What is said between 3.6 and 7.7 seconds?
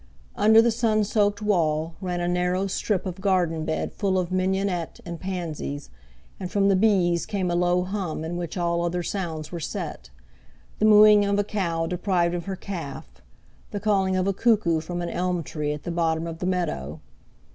bed full of mignonette and pansies, and from the bees came a